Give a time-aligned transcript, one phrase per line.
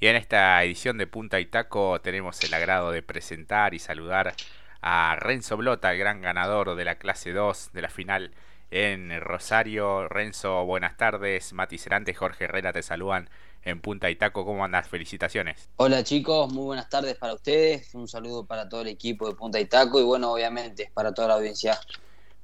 [0.00, 4.34] Y en esta edición de Punta y Taco tenemos el agrado de presentar y saludar
[4.80, 8.30] a Renzo Blota, el gran ganador de la clase 2 de la final
[8.70, 10.06] en Rosario.
[10.08, 11.52] Renzo, buenas tardes.
[11.52, 13.28] Mati Cerante, Jorge Herrera te saludan
[13.64, 14.44] en Punta y Taco.
[14.44, 14.86] ¿Cómo andas?
[14.86, 15.68] Felicitaciones.
[15.74, 17.92] Hola chicos, muy buenas tardes para ustedes.
[17.96, 21.26] Un saludo para todo el equipo de Punta y Taco y bueno, obviamente para toda
[21.26, 21.76] la audiencia.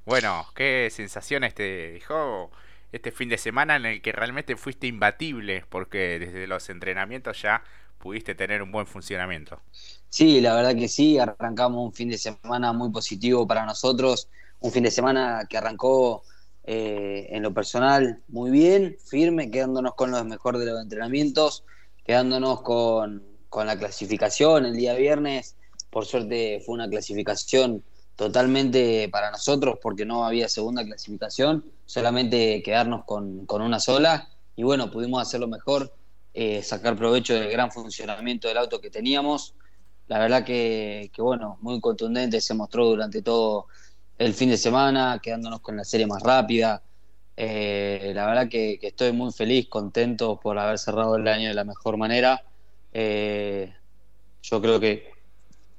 [0.05, 1.63] Bueno, ¿qué sensaciones te
[1.93, 2.51] dejó
[2.91, 7.63] este fin de semana en el que realmente fuiste imbatible porque desde los entrenamientos ya
[7.97, 9.59] pudiste tener un buen funcionamiento.
[10.09, 14.29] Sí, la verdad que sí, arrancamos un fin de semana muy positivo para nosotros,
[14.59, 16.23] un fin de semana que arrancó
[16.63, 21.63] eh, en lo personal muy bien, firme, quedándonos con los mejores de los entrenamientos,
[22.03, 25.55] quedándonos con, con la clasificación el día viernes,
[25.89, 27.83] por suerte fue una clasificación
[28.15, 34.89] totalmente para nosotros porque no había segunda clasificación, solamente quedarnos con, una sola y bueno,
[34.89, 35.93] pudimos hacerlo mejor,
[36.33, 39.53] eh, sacar provecho del gran funcionamiento del auto que teníamos.
[40.07, 43.67] La verdad que, bueno, muy contundente se mostró durante todo
[44.17, 46.81] el fin de semana, quedándonos con la serie más rápida.
[47.35, 51.65] Eh, la verdad que, estoy muy feliz, contento por haber cerrado el año de la
[51.65, 52.43] mejor manera.
[52.93, 53.73] Eh,
[54.41, 55.09] yo creo que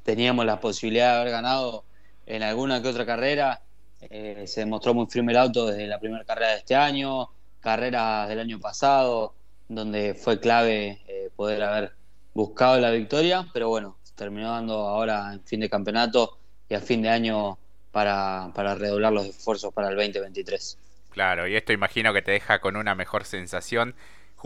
[0.03, 1.85] teníamos la posibilidad de haber ganado
[2.27, 3.63] en alguna que otra carrera.
[4.01, 8.29] Eh, se demostró muy firme el auto desde la primera carrera de este año, carreras
[8.29, 9.35] del año pasado,
[9.69, 11.93] donde fue clave eh, poder haber
[12.35, 16.39] buscado la victoria, pero bueno, terminó dando ahora en fin de campeonato
[16.69, 17.59] y a fin de año
[17.91, 20.79] para, para redoblar los esfuerzos para el 2023.
[21.11, 23.95] Claro, y esto imagino que te deja con una mejor sensación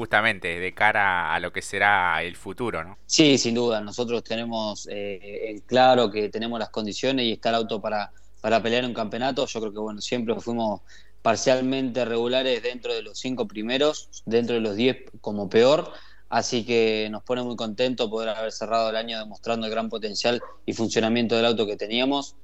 [0.01, 2.97] justamente de cara a lo que será el futuro, ¿no?
[3.05, 3.83] Sí, sin duda.
[3.83, 8.87] Nosotros tenemos eh, claro que tenemos las condiciones y está el auto para, para pelear
[8.87, 9.45] un campeonato.
[9.45, 10.81] Yo creo que bueno, siempre fuimos
[11.21, 15.93] parcialmente regulares dentro de los cinco primeros, dentro de los diez como peor.
[16.31, 20.41] Así que nos pone muy contento poder haber cerrado el año demostrando el gran potencial
[20.65, 22.37] y funcionamiento del auto que teníamos.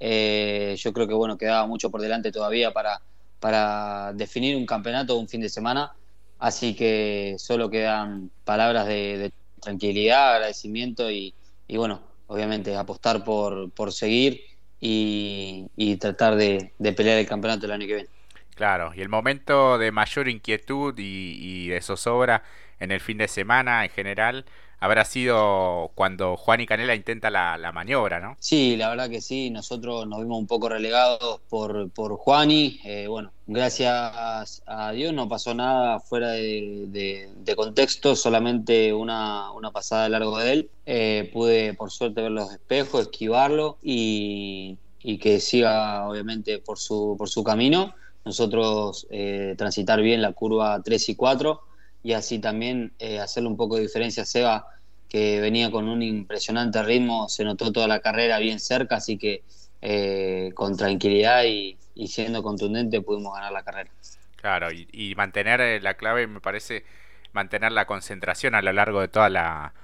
[0.00, 3.00] Eh, yo creo que bueno, quedaba mucho por delante todavía para,
[3.38, 5.94] para definir un campeonato un fin de semana
[6.40, 9.30] Así que solo quedan palabras de,
[9.60, 11.34] tranquilidad, agradecimiento y,
[11.68, 14.40] bueno, obviamente apostar por, por seguir
[14.80, 18.08] y, tratar de, pelear el campeonato el año que viene.
[18.54, 22.42] Claro, y el momento de mayor inquietud y, y de zozobra
[22.78, 24.46] en el fin de semana en general
[24.80, 28.36] habrá sido cuando Juan y Canela intenta la, maniobra, ¿no?
[28.40, 33.06] Sí, la verdad que sí, nosotros nos vimos un poco relegados por, por Juani, eh,
[33.06, 40.52] bueno, gracias a Dios no pasó nada fuera de, contexto, solamente una, pasada largo de
[40.52, 44.78] él, eh, pude por suerte ver los espejos, esquivarlo y,
[45.20, 51.10] que siga obviamente por su, por su camino, nosotros eh, transitar bien la curva 3
[51.10, 51.69] y 4
[52.02, 54.66] y así también eh, hacerle un poco de diferencia a Seba,
[55.08, 59.42] que venía con un impresionante ritmo, se notó toda la carrera bien cerca, así que
[59.82, 63.90] eh, con tranquilidad y, siendo contundente pudimos ganar la carrera.
[64.36, 66.84] Claro, y, mantener eh, la clave, me parece,
[67.32, 69.74] mantener la concentración a lo largo de toda la,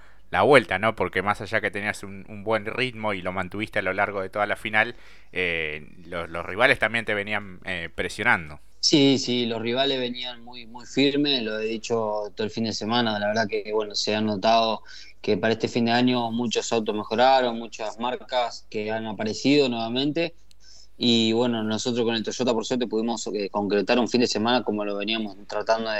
[0.44, 0.96] vuelta, ¿no?
[0.96, 4.28] Porque más allá que tenías un, buen ritmo y lo mantuviste a lo largo de
[4.28, 4.96] toda la final,
[5.32, 7.60] los, los, rivales también te venían
[7.94, 8.60] presionando.
[8.80, 12.72] Sí, sí, los rivales venían muy, muy firmes, lo he dicho todo el fin de
[12.72, 14.82] semana, la verdad que bueno, se han notado
[15.20, 20.36] que para este fin de año muchos autos mejoraron, muchas marcas que han aparecido nuevamente
[20.96, 24.62] y bueno, nosotros con el Toyota por suerte pudimos eh, concretar un fin de semana
[24.62, 25.90] como lo veníamos tratando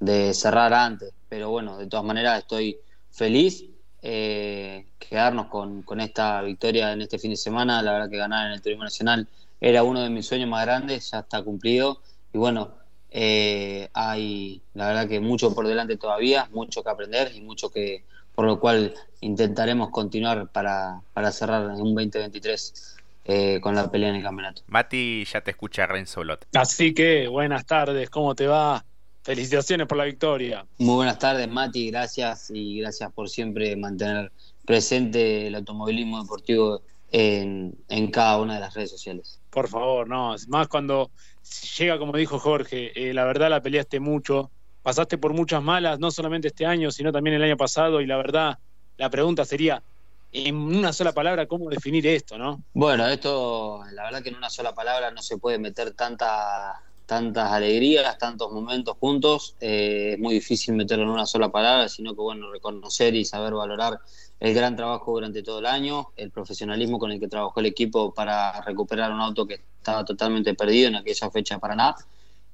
[0.00, 2.78] de, cerrar antes, pero bueno, de todas maneras estoy
[3.12, 3.64] feliz.
[4.02, 8.52] Eh, quedarnos con esta victoria en este fin de semana, la verdad que ganar en
[8.52, 9.26] el Turismo Nacional
[9.60, 12.00] era uno de mis sueños más grandes, ya está cumplido
[12.32, 12.74] y bueno,
[13.10, 18.04] eh, hay la verdad que mucho por delante todavía, mucho que aprender y mucho que
[18.34, 24.10] por lo cual intentaremos continuar para, para cerrar en un 2023 eh, con la pelea
[24.10, 24.62] en el campeonato.
[24.66, 26.46] Mati, ya te escucha Renzo Lot.
[26.54, 28.84] Así que buenas tardes, ¿cómo te va?
[29.22, 30.66] Felicitaciones por la victoria.
[30.78, 34.30] Muy buenas tardes, Mati, gracias y gracias por siempre mantener
[34.66, 39.40] presente el automovilismo deportivo en, en cada una de las redes sociales.
[39.56, 41.12] Por favor, no, más cuando
[41.78, 46.10] llega, como dijo Jorge, eh, la verdad la peleaste mucho, pasaste por muchas malas, no
[46.10, 48.58] solamente este año, sino también el año pasado, y la verdad,
[48.98, 49.82] la pregunta sería,
[50.30, 52.64] en una sola palabra, ¿cómo definir esto, no?
[52.74, 56.74] Bueno, esto, la verdad que en una sola palabra no se puede meter tanta,
[57.06, 62.14] tantas alegrías, tantos momentos juntos, eh, es muy difícil meterlo en una sola palabra, sino
[62.14, 64.00] que, bueno, reconocer y saber valorar
[64.40, 68.12] el gran trabajo durante todo el año, el profesionalismo con el que trabajó el equipo
[68.12, 71.96] para recuperar un auto que estaba totalmente perdido en aquella fecha para nada.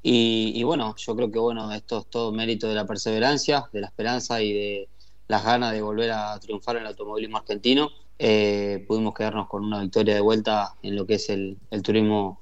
[0.04, 3.87] Y, bueno, yo creo que bueno, esto es todo mérito de la perseverancia, de la
[3.87, 4.88] esperanza y de
[5.28, 7.90] las ganas de volver a triunfar en el automovilismo argentino.
[8.19, 12.38] Eh, pudimos quedarnos con una victoria de vuelta en lo que es el, turismo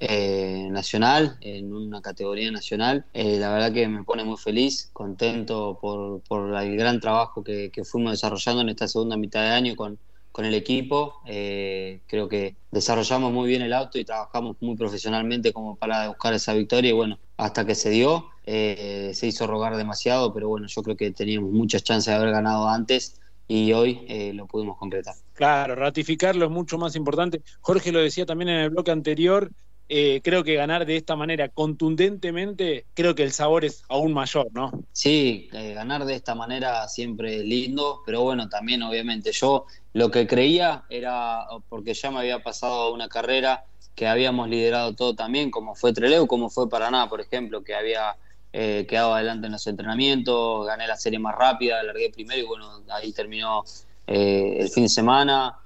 [0.00, 3.04] eh, nacional, en una categoría nacional.
[3.12, 7.70] Eh, la verdad que me pone muy feliz, contento por, por el gran trabajo que,
[7.70, 9.98] que, fuimos desarrollando en esta segunda mitad de año con,
[10.32, 11.20] con el equipo.
[11.24, 16.54] creo que desarrollamos muy bien el auto y trabajamos muy profesionalmente como para buscar esa
[16.54, 20.96] victoria y bueno, hasta que se dio, se hizo rogar demasiado, pero bueno, yo creo
[20.96, 23.20] que teníamos muchas chances de haber ganado antes
[23.50, 25.14] y hoy eh, lo pudimos concretar.
[25.32, 27.42] Claro, ratificarlo es mucho más importante.
[27.60, 29.50] Jorge lo decía también en el bloque anterior,
[29.92, 34.46] eh, creo que ganar de esta manera contundentemente, creo que el sabor es aún mayor,
[34.52, 34.70] ¿no?
[34.92, 40.08] Sí, eh, ganar de esta manera siempre es lindo, pero bueno, también obviamente yo lo
[40.12, 43.64] que creía era, porque ya me había pasado una carrera
[43.96, 48.14] que habíamos liderado todo también, como fue Treleu, como fue Paraná, por ejemplo, que había
[48.52, 52.84] eh, quedado adelante en los entrenamientos, gané la serie más rápida, largué primero y bueno,
[52.90, 53.64] ahí terminó
[54.06, 55.56] eh, el fin de semana.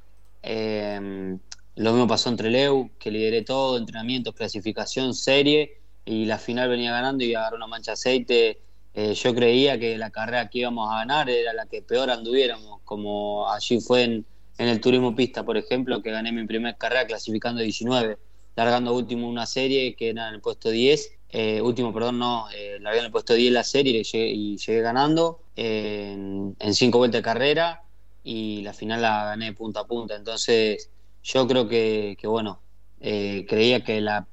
[1.76, 6.92] Lo mismo pasó entre Leu, que lideré todo, entrenamientos, clasificación, serie, y la final venía
[6.92, 8.60] ganando y agarró una mancha aceite.
[8.94, 12.80] Eh, yo creía que la carrera que íbamos a ganar era la que peor anduviéramos,
[12.84, 14.26] como allí fue en,
[14.58, 18.18] en el turismo pista, por ejemplo, que gané mi primera carrera clasificando 19,
[18.54, 22.78] largando último una serie que era en el puesto 10 eh, último, perdón, no, eh,
[22.80, 27.82] la habían puesto 10 en la serie y llegué, ganando en, cinco vueltas de carrera
[28.22, 30.14] y la final la gané punta a punta.
[30.14, 30.92] Entonces,
[31.24, 32.60] yo creo que, bueno,
[33.00, 34.26] eh, creía que la,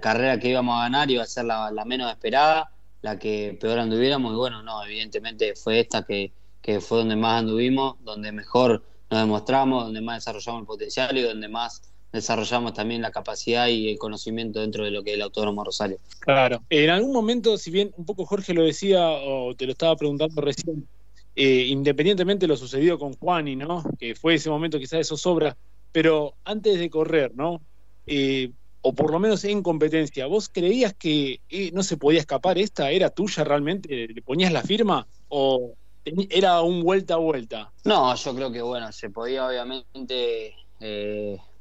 [0.00, 2.72] carrera que íbamos a ganar iba a ser la, menos esperada,
[3.02, 7.40] la que peor anduviéramos, y bueno, no, evidentemente fue esta que, que fue donde más
[7.40, 13.02] anduvimos, donde mejor nos demostramos, donde más desarrollamos el potencial y donde más desarrollamos también
[13.02, 15.98] la capacidad y el conocimiento dentro de lo que es el Autódromo Rosario.
[16.20, 16.62] Claro.
[16.70, 20.40] En algún momento, si bien un poco Jorge lo decía o te lo estaba preguntando
[20.40, 20.88] recién,
[21.36, 23.84] eh, independientemente de lo sucedido con Juani, ¿no?
[23.98, 25.56] Que fue ese momento quizás eso sobra,
[25.92, 27.60] pero antes de correr, ¿no?
[28.06, 28.52] Eh,
[28.82, 32.90] o por lo menos en competencia, ¿vos creías que eh, no se podía escapar esta?
[32.90, 34.08] ¿Era tuya realmente?
[34.08, 35.06] ¿Le ponías la firma?
[35.28, 35.74] ¿O
[36.04, 37.72] era un vuelta a vuelta?
[37.84, 40.54] No, yo creo que bueno, se podía obviamente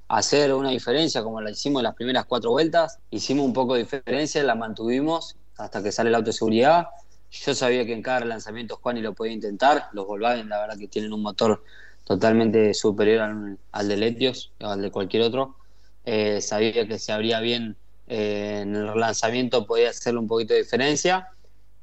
[0.08, 3.00] hacer una diferencia como la hicimos en las primeras cuatro vueltas.
[3.12, 6.88] Hicimos un poco de diferencia, la mantuvimos hasta que sale el auto de seguridad.
[7.30, 9.90] Yo sabía que en cada lanzamiento Juan y lo podía intentar.
[9.92, 11.64] Los Volkswagen, la verdad, que tienen un motor
[12.08, 15.58] totalmente superior al, de Letios o al de cualquier otro.
[16.06, 17.76] Eh, sabía que se abría bien
[18.08, 21.28] eh, en el lanzamiento, podía hacerle un poquito de diferencia.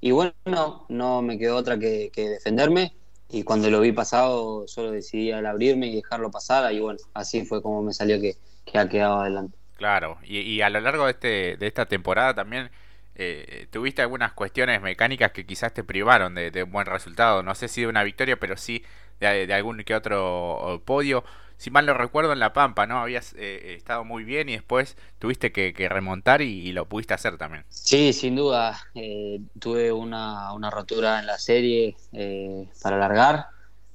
[0.01, 0.35] Y bueno,
[0.89, 2.93] no me quedó otra que defenderme
[3.35, 7.45] y cuando lo vi pasado solo decidí al abrirme y dejarlo pasar y bueno, así
[7.45, 8.37] fue como me salió que,
[8.79, 9.57] ha quedado adelante.
[9.77, 12.71] Claro, y, a lo largo de, este, de esta temporada también
[13.17, 17.83] eh, tuviste algunas cuestiones mecánicas que quizás te privaron de, buen resultado, no sé si
[17.83, 18.85] de una victoria, pero sí
[19.21, 21.25] de, algún que otro podio
[21.57, 22.99] si mal no recuerdo, en La Pampa, ¿no?
[22.99, 27.39] Habías eh, eh, estado muy bien y después tuviste que, remontar y, lo pudiste hacer
[27.39, 27.65] también.
[27.69, 28.79] Sí, sin duda.
[28.95, 31.97] Eh, tuve una, rotura en la serie
[32.83, 33.47] para largar.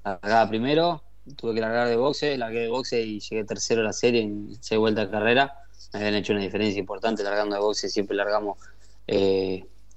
[0.04, 1.04] Largaba primero,
[1.36, 4.56] tuve que largar de boxe, largué de boxe y llegué tercero a la serie en
[4.62, 5.54] seis vueltas de carrera.
[5.94, 8.58] Me habían hecho una diferencia importante largando de boxe, siempre largamos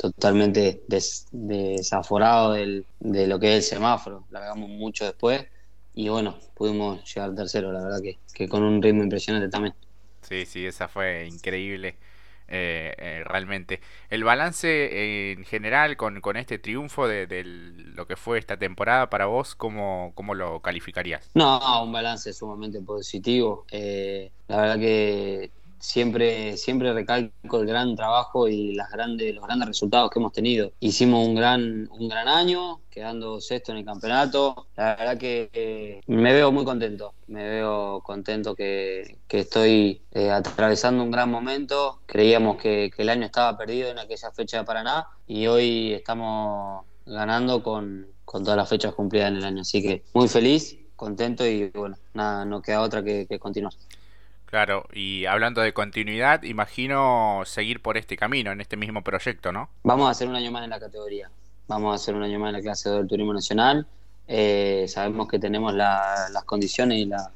[0.03, 0.83] totalmente
[1.31, 4.25] desaforado de lo que es el semáforo.
[4.31, 5.47] Largamos mucho después
[5.95, 8.01] y bueno, pudimos llegar tercero, la verdad
[8.35, 9.75] que, con un ritmo impresionante también.
[10.23, 11.97] Sí, sí, esa fue increíble.
[12.55, 13.81] Eh, eh, realmente.
[14.11, 19.25] El balance en general con, con este triunfo de, lo que fue esta temporada para
[19.25, 21.31] vos, ¿cómo, cómo lo calificarías?
[21.32, 23.65] No, un balance sumamente positivo.
[23.71, 25.51] Eh, la verdad que
[25.82, 30.70] siempre, siempre recalco el gran trabajo y las grandes, los grandes resultados que hemos tenido.
[30.79, 34.69] Hicimos un gran, un gran año, quedando sexto en el campeonato.
[34.77, 41.03] La verdad que eh, me veo muy contento, me veo contento que, estoy eh, atravesando
[41.03, 42.01] un gran momento.
[42.06, 47.62] Creíamos que, el año estaba perdido en aquella fecha de Paraná y hoy estamos ganando
[47.62, 49.62] con, todas las fechas cumplidas en el año.
[49.62, 53.74] Así que muy feliz, contento y bueno, nada, no queda otra que continuar.
[54.53, 59.71] Claro, y hablando de continuidad, imagino seguir por este camino, en este mismo proyecto, ¿no?
[59.82, 61.31] Vamos a hacer un año más en la categoría.
[61.69, 63.87] Vamos a hacer un año más en la clase del turismo nacional.
[64.29, 67.31] Eh, sabemos que tenemos las condiciones y, la,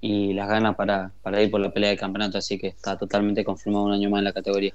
[0.00, 1.12] y las ganas para,
[1.42, 4.24] ir por la pelea de campeonato, así que está totalmente confirmado un año más en
[4.24, 4.72] la categoría.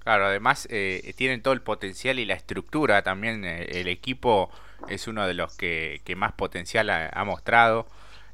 [0.00, 3.44] Claro, además eh, tienen todo el potencial y la estructura también.
[3.44, 4.50] Eh, el equipo
[4.88, 7.86] es uno de los que, más potencial ha mostrado.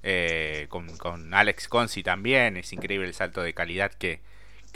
[0.07, 4.21] Eh, con, Alex Consi también, es increíble el salto de calidad que,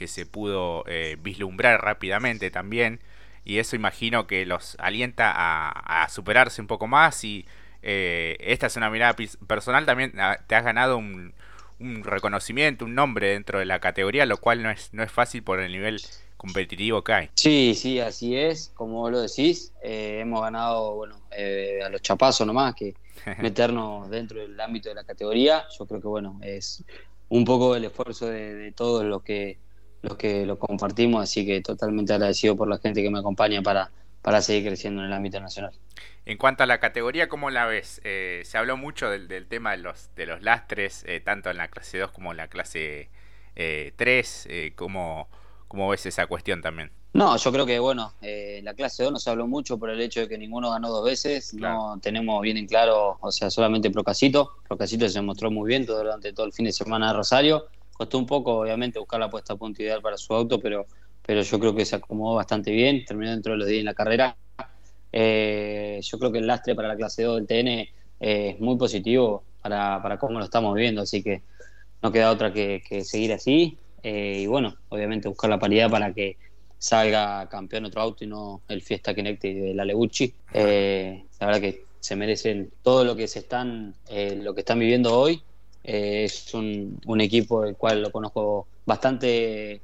[0.07, 3.01] se pudo eh, vislumbrar rápidamente también,
[3.45, 7.25] y eso imagino que los alienta a, superarse un poco más.
[7.25, 7.47] Y,
[7.83, 9.17] eh, esta es una mirada
[9.47, 11.35] personal, también ah, te has ganado un,
[11.79, 15.43] un, reconocimiento, un nombre dentro de la categoría, lo cual no es, no es fácil
[15.43, 16.01] por el nivel
[16.39, 17.31] competitivo que hay.
[17.35, 22.47] Sí, sí, así es, como lo decís, eh, hemos ganado, bueno, eh, a los chapazos
[22.47, 22.95] nomás, que
[23.43, 26.85] meternos dentro del ámbito de la categoría, yo creo que, bueno, es
[27.29, 29.59] un poco el esfuerzo de, todos los que,
[30.03, 33.91] los que lo compartimos, así que totalmente agradecido por la gente que me acompaña para,
[34.23, 35.73] para seguir creciendo en el ámbito nacional.
[36.25, 38.01] En cuanto a la categoría, ¿cómo la ves?
[38.05, 41.69] Eh, se habló mucho del, tema de los, de los lastres, eh, tanto en la
[41.69, 43.09] clase 2 como en la clase
[43.55, 44.47] 3.
[44.51, 45.29] Eh, ¿cómo,
[45.69, 46.91] ¿cómo, ves esa cuestión también?
[47.15, 50.01] No, yo creo que, bueno, en la clase 2 no se habló mucho por el
[50.01, 51.55] hecho de que ninguno ganó dos veces.
[51.55, 54.53] No tenemos bien en claro, o sea, solamente Procasito.
[54.69, 57.67] Procasito se mostró muy bien todo, durante todo el fin de semana de Rosario.
[57.93, 60.87] Costó un poco, obviamente, buscar la puesta a punto ideal para su auto, pero,
[61.27, 63.05] pero yo creo que se acomodó bastante bien.
[63.05, 64.37] Terminó dentro de los 10 en la carrera
[65.13, 67.89] eh, yo creo que el lastre para la clase 2 del TN eh,
[68.21, 71.43] es muy positivo para, para cómo lo estamos viendo, así que
[72.03, 73.79] no queda otra que, seguir así.
[74.03, 76.37] Eh, y bueno, obviamente buscar la paridad para que
[76.79, 80.33] salga campeón otro auto y no el Fiesta Kinect de la Legucci.
[80.53, 85.43] la verdad que se merecen todo lo que se están, lo que están viviendo hoy.
[85.83, 89.81] es un, un, equipo el cual lo conozco bastante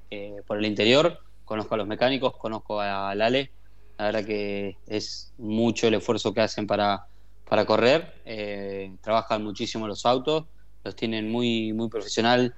[0.46, 3.50] por el interior, conozco a los mecánicos, conozco a Lale
[3.98, 7.06] la verdad que es mucho el esfuerzo que hacen para,
[7.48, 8.14] para correr.
[8.24, 10.44] Eh, trabajan muchísimo los autos,
[10.82, 12.54] los tienen muy, muy profesional.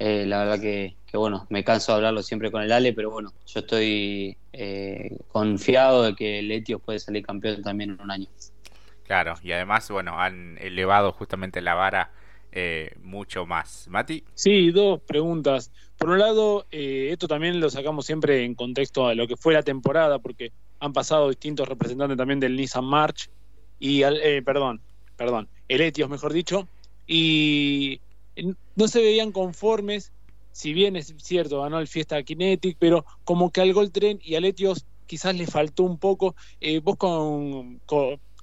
[0.00, 3.32] Eh, la verdad que, bueno, me canso de hablarlo siempre con el Ale, pero bueno,
[3.46, 8.26] yo estoy eh, confiado de que el Etios puede salir campeón también en un año.
[9.04, 12.10] Claro, y además, bueno, han elevado justamente la vara
[13.02, 13.86] mucho más.
[13.88, 14.24] Mati.
[14.34, 15.70] Sí, dos preguntas.
[15.96, 19.62] Por un lado, esto también lo sacamos siempre en contexto a lo que fue la
[19.62, 23.30] temporada, porque han pasado distintos representantes también del Nissan March
[23.80, 24.80] y eh, perdón,
[25.16, 26.68] perdón, el Etios mejor dicho,
[27.06, 28.00] y
[28.76, 30.12] no se veían conformes,
[30.52, 34.34] si bien es cierto, ganó el Fiesta Kinetic, pero como que al Gold Tren y
[34.34, 36.34] al Etios quizás le faltó un poco.
[36.60, 37.80] Eh, ¿Vos con,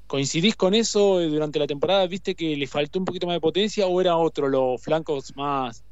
[0.07, 2.07] coincidís con eso eh, durante la temporada?
[2.07, 5.83] ¿Viste que le faltó un poquito más de potencia o era otro, los flancos más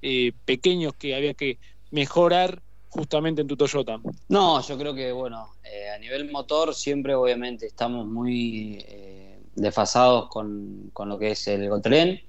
[0.46, 1.60] pequeños que había que
[1.92, 2.62] mejorar
[2.96, 4.00] justamente en tu Toyota?
[4.30, 10.30] No, yo creo que, bueno, eh, a nivel motor siempre obviamente estamos muy eh, desfasados
[10.30, 12.22] con, lo que es el Gotren.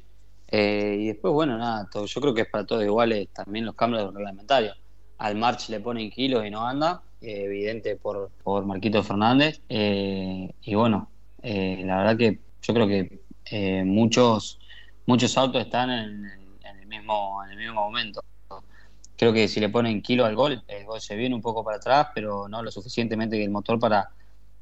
[0.48, 3.74] Eh, y después, bueno, nada, todo, yo creo que es para todos iguales también los
[3.74, 4.76] cambios reglamentarios.
[5.18, 9.60] Al March le ponen kilos y no anda, evidente por, por Marquito Fernández.
[9.68, 11.10] y bueno,
[11.42, 14.58] la verdad que yo creo que muchos,
[15.06, 16.24] muchos autos están en,
[16.62, 18.20] en, el mismo, en el mismo momento
[19.16, 21.78] creo que si le ponen kilo al gol, el gol se viene un poco para
[21.78, 24.10] atrás, pero no lo suficientemente que el motor para,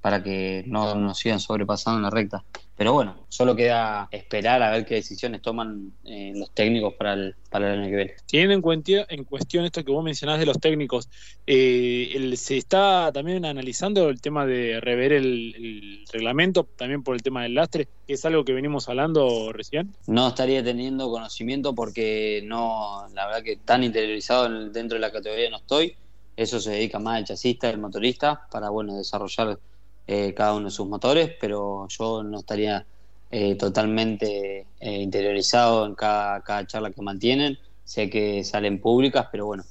[0.05, 2.45] para que no nos sigan sobrepasando en la recta.
[2.77, 7.35] Pero bueno, solo queda esperar a ver qué decisiones toman eh, los técnicos para el,
[7.49, 8.15] para el año que viene.
[8.27, 11.09] Teniendo en, cuestión, en cuestión esto que vos mencionás de los técnicos,
[11.47, 17.43] eh, se está también analizando el tema de rever el, reglamento, también por el tema
[17.43, 19.95] del lastre, que es algo que venimos hablando recién.
[20.07, 25.49] No estaría teniendo conocimiento porque no, la verdad que tan interiorizado dentro de la categoría
[25.49, 25.97] no estoy.
[26.37, 29.59] Eso se dedica más al chasista, el motorista, para bueno desarrollar
[30.07, 32.87] eh, cada uno de sus motores, pero yo no estaría
[33.31, 37.59] eh, totalmente eh, interiorizado en cada, cada, charla que mantienen.
[37.85, 39.65] Sé que salen públicas, pero bueno,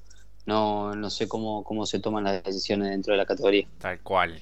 [0.46, 3.68] no, no sé cómo, cómo se toman las decisiones dentro de la categoría.
[3.80, 4.42] Tal cual.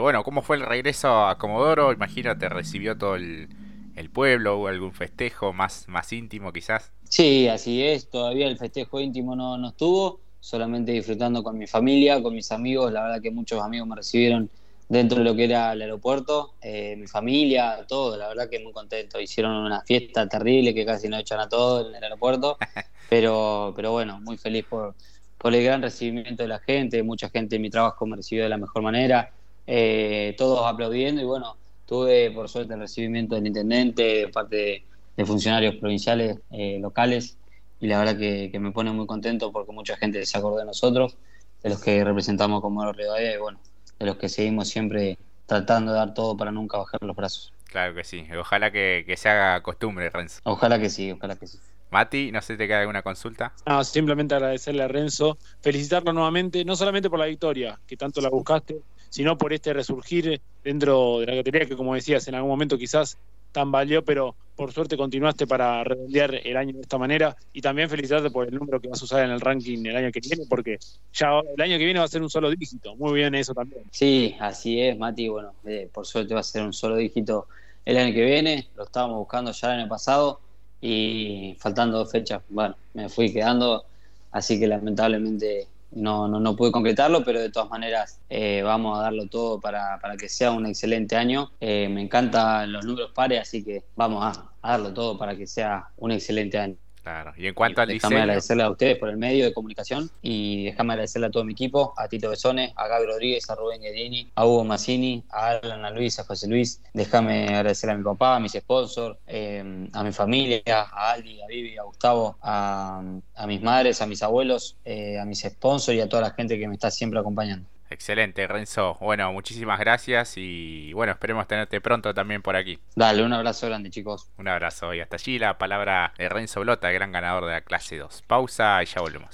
[0.00, 1.92] bueno, ¿cómo fue el regreso a Comodoro?
[1.92, 3.48] Imagínate, recibió todo el,
[3.96, 6.92] el pueblo, ¿hubo algún festejo más, más íntimo quizás?
[7.08, 12.22] Sí, así es, todavía el festejo íntimo no, no estuvo, solamente disfrutando con mi familia,
[12.22, 14.50] con mis amigos, la verdad que muchos amigos me recibieron
[14.88, 18.72] dentro de lo que era el aeropuerto, eh, mi familia, todo, la verdad que muy
[18.72, 19.20] contento.
[19.20, 22.56] Hicieron una fiesta terrible que casi nos echan a todos en el aeropuerto,
[23.10, 24.94] pero, pero bueno, muy feliz por,
[25.38, 28.50] por el gran recibimiento de la gente, mucha gente en mi trabajo me recibió de
[28.50, 29.32] la mejor manera,
[29.66, 31.20] eh, todos aplaudiendo.
[31.20, 34.84] Y bueno, tuve por suerte el recibimiento del intendente, de parte
[35.16, 37.38] de, funcionarios provinciales, eh, locales,
[37.80, 41.16] y la verdad que, me pone muy contento porque mucha gente se acordó de nosotros,
[41.62, 43.58] de los que representamos como Rivadavia y bueno,
[43.98, 47.52] de los que seguimos siempre tratando de dar todo para nunca bajar los brazos.
[47.64, 48.26] Claro que sí.
[48.38, 50.40] Ojalá que, se haga costumbre, Renzo.
[50.44, 51.58] Ojalá que sí, ojalá que sí.
[51.90, 53.52] Mati, no sé si te queda alguna consulta.
[53.64, 58.28] No, simplemente agradecerle a Renzo, felicitarlo nuevamente, no solamente por la victoria, que tanto la
[58.28, 62.76] buscaste, sino por este resurgir dentro de la categoría que, como decías, en algún momento
[62.76, 63.18] quizás
[63.56, 67.88] tan valió, pero por suerte continuaste para redondear el año de esta manera y también
[67.88, 70.44] felicitarte por el número que vas a usar en el ranking el año que viene,
[70.46, 70.78] porque
[71.14, 72.94] ya el año que viene va a ser un solo dígito.
[72.96, 73.84] Muy bien eso también.
[73.90, 75.28] Sí, así es, Mati.
[75.28, 77.46] Bueno, eh, por suerte va a ser un solo dígito
[77.86, 80.40] el año que viene, lo estábamos buscando ya el año pasado
[80.82, 83.86] y faltando dos fechas, bueno, me fui quedando,
[84.32, 89.02] así que lamentablemente no, no, no pude concretarlo, pero de todas maneras eh, vamos a
[89.02, 91.50] darlo todo para, para, que sea un excelente año.
[91.60, 95.46] Eh, me encantan los números pares, así que vamos a, a darlo todo para que
[95.46, 96.76] sea un excelente año.
[97.06, 97.32] Claro.
[97.36, 100.94] Y en cuanto al déjame agradecerle a ustedes por el medio de comunicación y déjame
[100.94, 104.44] agradecerle a todo mi equipo, a Tito Besone, a Gaby Rodríguez, a Rubén Guedini, a
[104.44, 106.82] Hugo Massini, a Alan, a Luis, a José Luis.
[106.94, 111.46] Déjame agradecer a mi papá, a mis sponsors, eh, a mi familia, a Aldi, a
[111.46, 113.00] Vivi, a Gustavo, a,
[113.36, 116.58] a mis madres, a mis abuelos, eh, a mis sponsors y a toda la gente
[116.58, 117.68] que me está siempre acompañando.
[117.96, 118.98] Excelente, Renzo.
[119.00, 122.78] Bueno, muchísimas gracias y bueno, esperemos tenerte pronto también por aquí.
[122.94, 124.28] Dale, un abrazo grande, chicos.
[124.36, 127.96] Un abrazo y hasta allí la palabra de Renzo Blota, gran ganador de la clase
[127.96, 128.24] 2.
[128.26, 129.24] Pausa y ya volvemos.